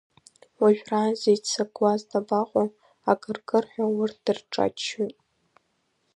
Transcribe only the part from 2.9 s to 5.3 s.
акыркырҳәа урҭ дырҿаччоит!